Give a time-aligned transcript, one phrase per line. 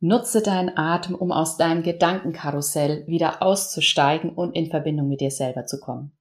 [0.00, 5.66] Nutze deinen Atem, um aus deinem Gedankenkarussell wieder auszusteigen und in Verbindung mit dir selber
[5.66, 6.16] zu kommen.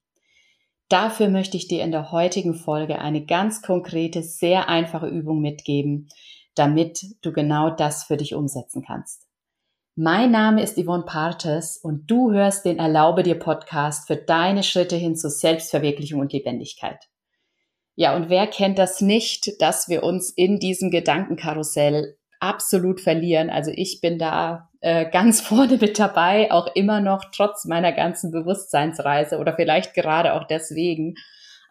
[0.90, 6.08] Dafür möchte ich dir in der heutigen Folge eine ganz konkrete, sehr einfache Übung mitgeben,
[6.56, 9.28] damit du genau das für dich umsetzen kannst.
[9.96, 14.96] Mein Name ist Yvonne Partes und du hörst den Erlaube dir Podcast für deine Schritte
[14.96, 17.10] hin zur Selbstverwirklichung und Lebendigkeit.
[17.96, 23.50] Ja, und wer kennt das nicht, dass wir uns in diesem Gedankenkarussell absolut verlieren.
[23.50, 28.32] Also ich bin da äh, ganz vorne mit dabei, auch immer noch trotz meiner ganzen
[28.32, 31.16] Bewusstseinsreise oder vielleicht gerade auch deswegen,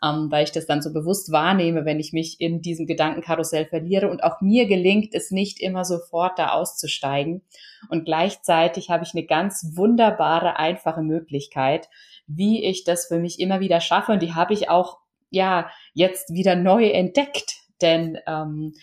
[0.03, 4.11] ähm, weil ich das dann so bewusst wahrnehme, wenn ich mich in diesem Gedankenkarussell verliere.
[4.11, 7.43] Und auch mir gelingt es nicht immer sofort da auszusteigen.
[7.89, 11.89] Und gleichzeitig habe ich eine ganz wunderbare, einfache Möglichkeit,
[12.27, 14.13] wie ich das für mich immer wieder schaffe.
[14.13, 14.99] Und die habe ich auch
[15.31, 17.55] ja jetzt wieder neu entdeckt.
[17.81, 18.75] Denn ähm,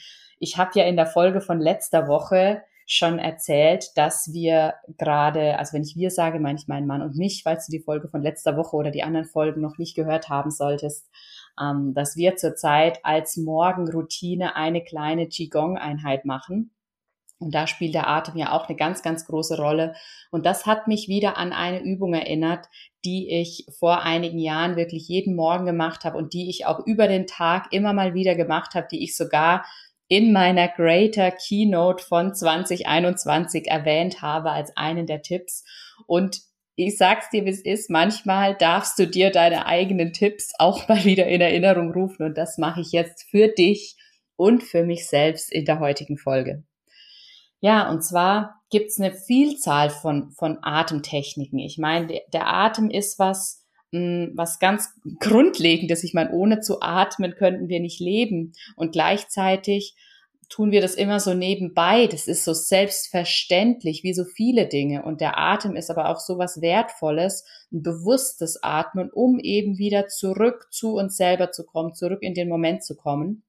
[0.44, 5.74] ich habe ja in der Folge von letzter Woche schon erzählt, dass wir gerade, also
[5.74, 8.22] wenn ich wir sage, meine ich meinen Mann und mich, falls du die Folge von
[8.22, 11.10] letzter Woche oder die anderen Folgen noch nicht gehört haben solltest,
[11.60, 16.72] ähm, dass wir zurzeit als Morgenroutine eine kleine Qigong-Einheit machen.
[17.40, 19.96] Und da spielt der Atem ja auch eine ganz, ganz große Rolle.
[20.32, 22.68] Und das hat mich wieder an eine Übung erinnert,
[23.04, 27.08] die ich vor einigen Jahren wirklich jeden Morgen gemacht habe und die ich auch über
[27.08, 29.66] den Tag immer mal wieder gemacht habe, die ich sogar
[30.08, 35.64] in meiner Greater Keynote von 2021 erwähnt habe als einen der Tipps.
[36.08, 36.42] Und
[36.76, 37.90] ich sag's dir, wie es ist.
[37.90, 42.26] Manchmal darfst du dir deine eigenen Tipps auch mal wieder in Erinnerung rufen.
[42.26, 43.96] Und das mache ich jetzt für dich
[44.36, 46.64] und für mich selbst in der heutigen Folge.
[47.60, 51.60] Ja, und zwar gibt's eine Vielzahl von, von Atemtechniken.
[51.60, 53.63] Ich meine, der, der Atem ist was,
[53.94, 56.04] was ganz Grundlegendes.
[56.04, 58.54] Ich meine, ohne zu atmen könnten wir nicht leben.
[58.76, 59.96] Und gleichzeitig
[60.50, 62.08] tun wir das immer so nebenbei.
[62.08, 65.04] Das ist so selbstverständlich wie so viele Dinge.
[65.04, 70.08] Und der Atem ist aber auch so was Wertvolles, ein bewusstes Atmen, um eben wieder
[70.08, 73.44] zurück zu uns selber zu kommen, zurück in den Moment zu kommen.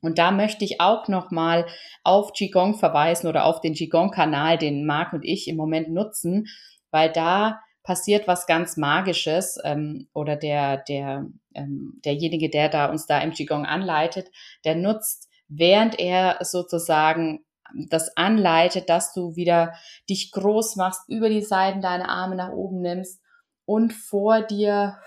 [0.00, 1.66] Und da möchte ich auch nochmal
[2.04, 6.46] auf Qigong verweisen oder auf den Qigong-Kanal, den Marc und ich im Moment nutzen,
[6.90, 13.06] weil da passiert was ganz Magisches ähm, oder der, der, ähm, derjenige, der da uns
[13.06, 14.28] da im Qigong anleitet,
[14.64, 17.44] der nutzt, während er sozusagen
[17.88, 19.74] das anleitet, dass du wieder
[20.10, 23.22] dich groß machst, über die Seiten deine Arme nach oben nimmst
[23.64, 24.98] und vor dir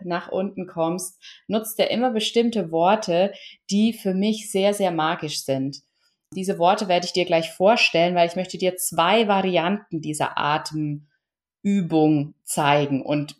[0.00, 3.32] nach unten kommst, nutzt er immer bestimmte Worte,
[3.70, 5.82] die für mich sehr, sehr magisch sind.
[6.34, 11.08] Diese Worte werde ich dir gleich vorstellen, weil ich möchte dir zwei Varianten dieser Atem
[11.66, 13.02] Übung zeigen.
[13.02, 13.34] Und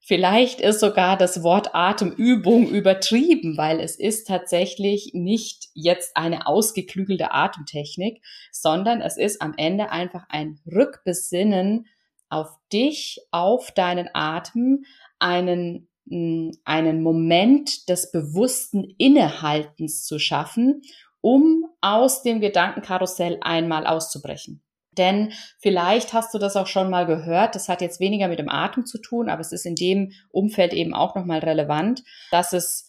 [0.00, 7.32] vielleicht ist sogar das Wort Atemübung übertrieben, weil es ist tatsächlich nicht jetzt eine ausgeklügelte
[7.32, 11.86] Atemtechnik, sondern es ist am Ende einfach ein Rückbesinnen
[12.30, 14.86] auf dich, auf deinen Atem,
[15.18, 20.80] einen mm, einen Moment des bewussten Innehaltens zu schaffen,
[21.20, 24.62] um aus dem Gedankenkarussell einmal auszubrechen.
[24.98, 28.48] Denn vielleicht hast du das auch schon mal gehört, das hat jetzt weniger mit dem
[28.48, 32.88] Atem zu tun, aber es ist in dem Umfeld eben auch nochmal relevant, dass es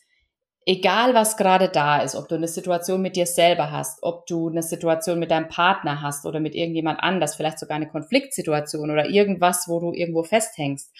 [0.67, 4.49] egal was gerade da ist, ob du eine Situation mit dir selber hast, ob du
[4.49, 9.09] eine Situation mit deinem Partner hast oder mit irgendjemand anders, vielleicht sogar eine Konfliktsituation oder
[9.09, 10.91] irgendwas, wo du irgendwo festhängst,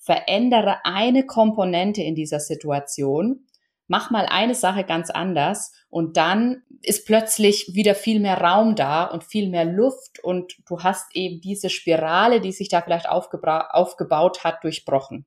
[0.00, 3.46] verändere eine Komponente in dieser Situation
[3.88, 9.04] mach mal eine Sache ganz anders und dann ist plötzlich wieder viel mehr Raum da
[9.04, 14.44] und viel mehr Luft und du hast eben diese Spirale, die sich da vielleicht aufgebaut
[14.44, 15.26] hat, durchbrochen.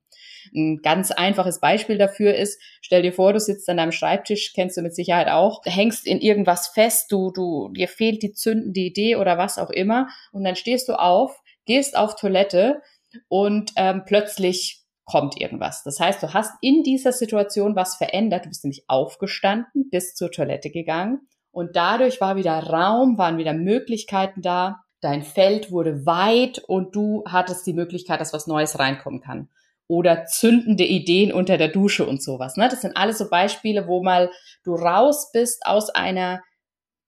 [0.54, 4.78] Ein ganz einfaches Beispiel dafür ist, stell dir vor, du sitzt an deinem Schreibtisch, kennst
[4.78, 9.16] du mit Sicherheit auch, hängst in irgendwas fest, du, du, dir fehlt die zündende Idee
[9.16, 12.82] oder was auch immer und dann stehst du auf, gehst auf Toilette
[13.28, 15.84] und ähm, plötzlich kommt irgendwas.
[15.84, 18.46] Das heißt, du hast in dieser Situation was verändert.
[18.46, 23.54] Du bist nämlich aufgestanden, bist zur Toilette gegangen und dadurch war wieder Raum, waren wieder
[23.54, 24.84] Möglichkeiten da.
[25.00, 29.48] Dein Feld wurde weit und du hattest die Möglichkeit, dass was Neues reinkommen kann.
[29.88, 32.58] Oder zündende Ideen unter der Dusche und sowas.
[32.58, 32.68] Ne?
[32.68, 34.32] Das sind alles so Beispiele, wo mal
[34.64, 36.42] du raus bist aus einer,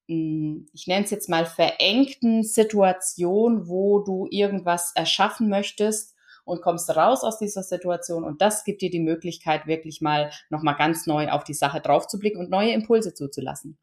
[0.07, 6.13] hm, ich nenne es jetzt mal verengten Situation, wo du irgendwas erschaffen möchtest
[6.47, 10.75] und kommst raus aus dieser Situation und das gibt dir die Möglichkeit, wirklich mal nochmal
[10.75, 13.77] ganz neu auf die Sache draufzublicken und neue Impulse zuzulassen.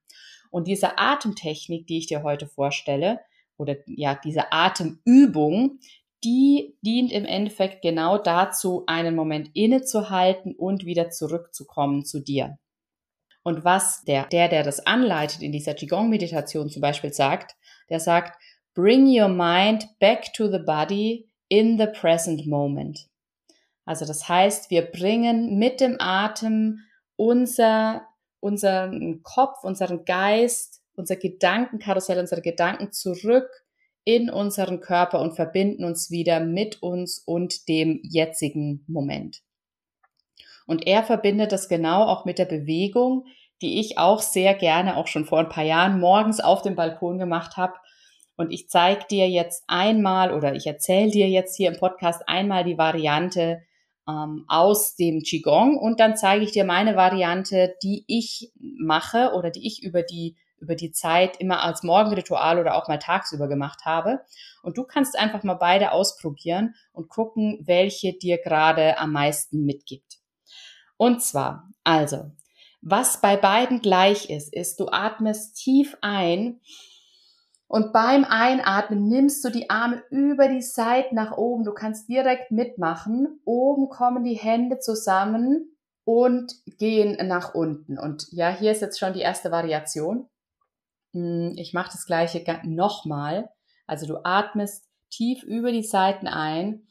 [0.51, 3.21] Und diese Atemtechnik, die ich dir heute vorstelle,
[3.57, 5.79] oder ja, diese Atemübung,
[6.25, 12.59] die dient im Endeffekt genau dazu, einen Moment innezuhalten und wieder zurückzukommen zu dir.
[13.43, 17.55] Und was der, der, der das anleitet in dieser Qigong-Meditation zum Beispiel sagt,
[17.91, 18.41] der sagt,
[18.75, 23.09] bring your mind back to the body in the present moment.
[23.85, 26.81] Also das heißt, wir bringen mit dem Atem
[27.15, 28.09] unser,
[28.41, 33.49] unseren Kopf, unseren Geist, unser Gedankenkarussell, unsere Gedanken zurück
[34.03, 39.43] in unseren Körper und verbinden uns wieder mit uns und dem jetzigen Moment.
[40.67, 43.27] Und er verbindet das genau auch mit der Bewegung,
[43.63, 47.19] die ich auch sehr gerne auch schon vor ein paar Jahren morgens auf dem Balkon
[47.19, 47.75] gemacht habe.
[48.37, 52.65] Und ich zeige dir jetzt einmal oder ich erzähle dir jetzt hier im Podcast einmal
[52.65, 53.63] die Variante
[54.09, 59.51] ähm, aus dem Qigong und dann zeige ich dir meine Variante, die ich mache oder
[59.51, 63.85] die ich über die über die Zeit immer als Morgenritual oder auch mal tagsüber gemacht
[63.85, 64.21] habe.
[64.63, 70.21] Und du kannst einfach mal beide ausprobieren und gucken, welche dir gerade am meisten mitgibt.
[70.97, 72.31] Und zwar, also,
[72.81, 76.61] was bei beiden gleich ist, ist, du atmest tief ein
[77.67, 81.65] und beim Einatmen nimmst du die Arme über die Seite nach oben.
[81.65, 83.41] Du kannst direkt mitmachen.
[83.45, 87.99] Oben kommen die Hände zusammen und gehen nach unten.
[87.99, 90.29] Und ja, hier ist jetzt schon die erste Variation.
[91.13, 93.51] Hm, ich mache das gleiche nochmal.
[93.87, 96.87] Also du atmest tief über die Seiten ein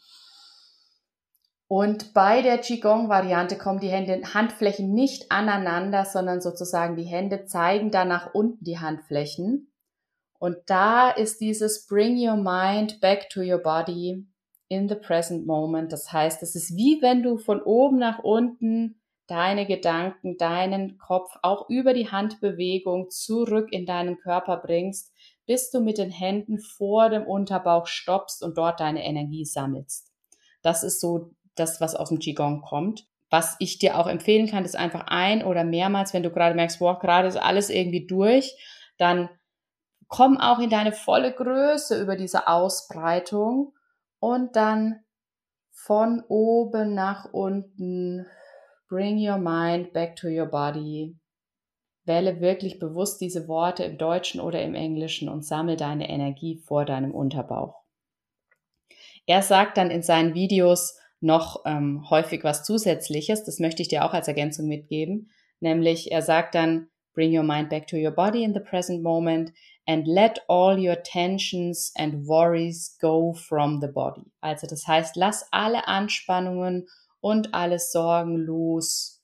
[1.75, 7.89] und bei der Qigong-Variante kommen die Hände, Handflächen nicht aneinander, sondern sozusagen die Hände zeigen
[7.89, 9.72] da nach unten die Handflächen.
[10.43, 14.27] Und da ist dieses Bring your mind back to your body
[14.67, 15.93] in the present moment.
[15.93, 21.33] Das heißt, es ist wie wenn du von oben nach unten deine Gedanken, deinen Kopf
[21.43, 25.13] auch über die Handbewegung zurück in deinen Körper bringst,
[25.45, 30.11] bis du mit den Händen vor dem Unterbauch stoppst und dort deine Energie sammelst.
[30.61, 33.07] Das ist so das, was aus dem Qigong kommt.
[33.29, 36.81] Was ich dir auch empfehlen kann, ist einfach ein oder mehrmals, wenn du gerade merkst,
[36.81, 38.57] wow, gerade ist alles irgendwie durch,
[38.97, 39.29] dann
[40.07, 43.73] komm auch in deine volle Größe über diese Ausbreitung
[44.19, 44.99] und dann
[45.71, 48.25] von oben nach unten
[48.87, 51.17] bring your mind back to your body.
[52.05, 56.85] Wähle wirklich bewusst diese Worte im Deutschen oder im Englischen und sammle deine Energie vor
[56.85, 57.83] deinem Unterbauch.
[59.25, 63.45] Er sagt dann in seinen Videos, noch ähm, häufig was Zusätzliches.
[63.45, 65.31] Das möchte ich dir auch als Ergänzung mitgeben.
[65.61, 69.53] Nämlich, er sagt dann, bring your mind back to your body in the present moment
[69.85, 74.31] and let all your tensions and worries go from the body.
[74.41, 76.87] Also das heißt, lass alle Anspannungen
[77.19, 79.21] und alle Sorgen los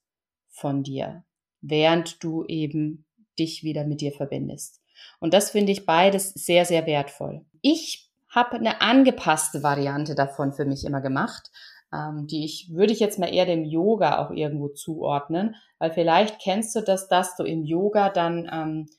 [0.49, 1.23] von dir,
[1.61, 3.05] während du eben
[3.37, 4.81] dich wieder mit dir verbindest.
[5.19, 7.45] Und das finde ich beides sehr, sehr wertvoll.
[7.61, 11.49] Ich habe eine angepasste Variante davon für mich immer gemacht
[11.93, 16.39] ähm, die ich, würde ich jetzt mal eher dem Yoga auch irgendwo zuordnen, weil vielleicht
[16.39, 18.89] kennst du das, dass du im Yoga dann ähm,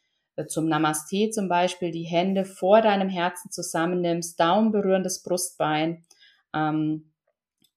[0.47, 6.05] zum Namaste zum Beispiel die Hände vor deinem Herzen zusammennimmst, Daumen berühren das Brustbein
[6.55, 7.13] ähm,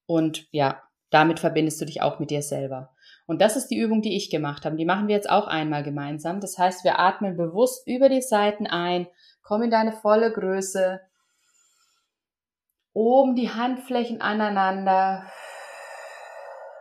[0.06, 2.90] und ja, damit verbindest du dich auch mit dir selber.
[3.26, 4.76] Und das ist die Übung, die ich gemacht habe.
[4.76, 6.40] Die machen wir jetzt auch einmal gemeinsam.
[6.40, 9.06] Das heißt, wir atmen bewusst über die Seiten ein,
[9.42, 11.00] komm in deine volle Größe,
[12.94, 15.26] Oben die Handflächen aneinander.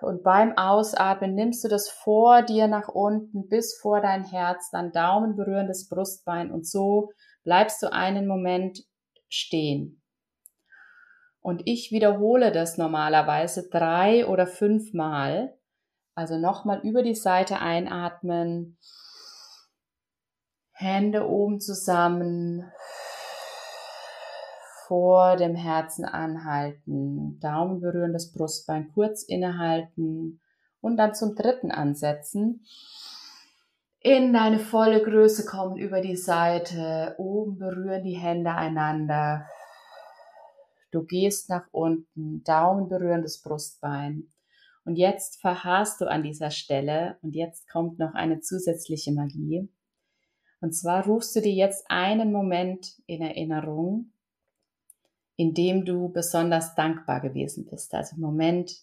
[0.03, 4.91] Und beim Ausatmen nimmst du das vor dir nach unten bis vor dein Herz, dann
[4.91, 7.11] Daumen berühren das Brustbein und so
[7.43, 8.83] bleibst du einen Moment
[9.29, 10.01] stehen.
[11.41, 15.57] Und ich wiederhole das normalerweise drei oder fünfmal.
[16.15, 18.77] Also nochmal über die Seite einatmen,
[20.71, 22.71] Hände oben zusammen,
[24.93, 30.39] vor dem Herzen anhalten, Daumen berühren das Brustbein, kurz innehalten
[30.81, 32.63] und dann zum dritten ansetzen.
[34.01, 39.47] In deine volle Größe kommen über die Seite, oben berühren die Hände einander.
[40.91, 44.27] Du gehst nach unten, Daumen berühren das Brustbein.
[44.85, 49.67] Und jetzt verharrst du an dieser Stelle und jetzt kommt noch eine zusätzliche Magie.
[50.61, 54.12] Und zwar rufst du dir jetzt einen Moment in Erinnerung,
[55.43, 57.93] in dem du besonders dankbar gewesen bist.
[57.93, 58.77] Also Moment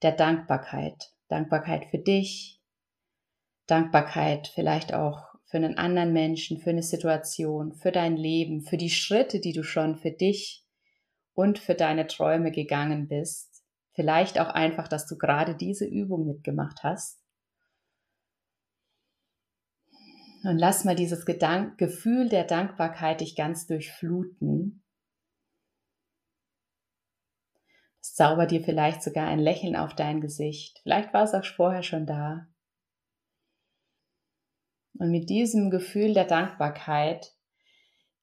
[0.00, 1.12] der Dankbarkeit.
[1.28, 2.58] Dankbarkeit für dich,
[3.66, 8.88] Dankbarkeit vielleicht auch für einen anderen Menschen, für eine Situation, für dein Leben, für die
[8.88, 10.64] Schritte, die du schon für dich
[11.34, 13.62] und für deine Träume gegangen bist.
[13.92, 17.20] Vielleicht auch einfach, dass du gerade diese Übung mitgemacht hast.
[20.44, 24.82] Und lass mal dieses Gedank Gefühl der Dankbarkeit dich ganz durchfluten
[28.06, 30.78] Es zaubert dir vielleicht sogar ein Lächeln auf dein Gesicht.
[30.84, 32.46] Vielleicht war es auch vorher schon da.
[34.96, 37.34] Und mit diesem Gefühl der Dankbarkeit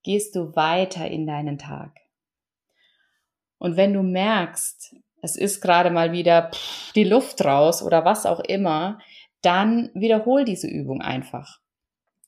[0.02, 2.00] gehst du weiter in deinen Tag.
[3.58, 6.50] Und wenn du merkst, es ist gerade mal wieder
[6.96, 9.00] die Luft raus oder was auch immer,
[9.42, 11.60] dann wiederhol diese Übung einfach.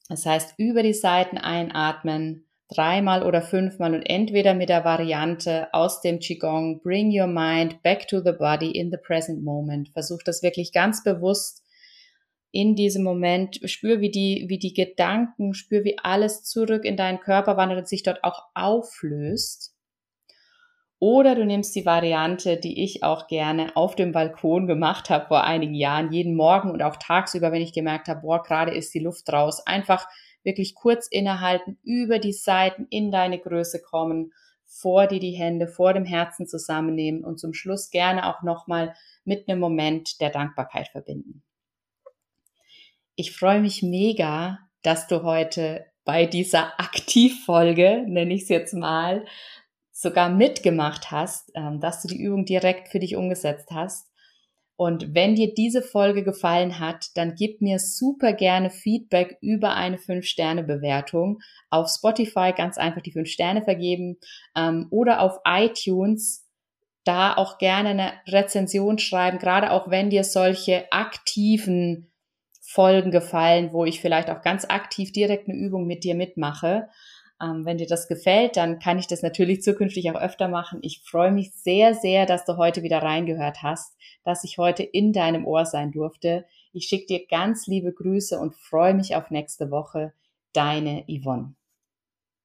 [0.10, 6.02] Das heißt, über die Seiten einatmen, dreimal oder fünfmal und entweder mit der Variante aus
[6.02, 9.90] dem Qigong, bring your mind back to the body in the present moment.
[9.90, 11.64] Versuch das wirklich ganz bewusst
[12.52, 17.20] in diesem Moment, spür wie die, wie die Gedanken, spür wie alles zurück in deinen
[17.20, 19.76] Körper wandert und sich dort auch auflöst.
[20.98, 25.44] Oder du nimmst die Variante, die ich auch gerne auf dem Balkon gemacht habe vor
[25.44, 29.00] einigen Jahren, jeden Morgen und auch tagsüber, wenn ich gemerkt habe, boah, gerade ist die
[29.00, 30.08] Luft raus, einfach
[30.46, 34.32] wirklich kurz innehalten, über die Seiten in deine Größe kommen,
[34.66, 39.48] vor dir die Hände vor dem Herzen zusammennehmen und zum Schluss gerne auch nochmal mit
[39.48, 41.44] einem Moment der Dankbarkeit verbinden.
[43.16, 49.26] Ich freue mich mega, dass du heute bei dieser Aktivfolge, nenne ich es jetzt mal,
[49.92, 54.12] sogar mitgemacht hast, ähm, dass du die Übung direkt für dich umgesetzt hast.
[54.78, 59.98] Und wenn dir diese Folge gefallen hat, dann gib mir super gerne Feedback über eine
[59.98, 61.40] 5-Sterne-Bewertung.
[61.70, 64.18] Auf Spotify ganz einfach die 5 Sterne vergeben
[64.56, 66.46] ähm, oder auf iTunes
[67.06, 72.12] da auch gerne eine Rezension schreiben, gerade auch wenn dir solche aktiven
[72.62, 76.90] Folgen gefallen, wo ich vielleicht auch ganz aktiv direkt eine Übung mit dir mitmache.
[77.42, 80.80] Ähm, wenn dir das gefällt, dann kann ich das natürlich zukünftig auch öfter machen.
[80.82, 85.12] Ich freue mich sehr, sehr, dass du heute wieder reingehört hast, dass ich heute in
[85.12, 86.46] deinem Ohr sein durfte.
[86.72, 90.14] Ich schicke dir ganz liebe Grüße und freue mich auf nächste Woche.
[90.54, 91.56] Deine Yvonne.